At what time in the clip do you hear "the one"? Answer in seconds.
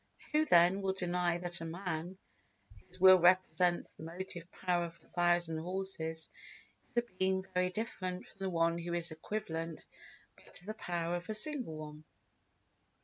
8.39-8.79